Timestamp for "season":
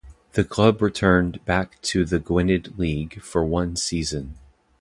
3.75-4.35